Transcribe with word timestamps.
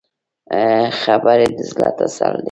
خبرې 1.01 1.47
د 1.55 1.57
زړه 1.69 1.89
تسل 1.97 2.31
دي 2.35 2.39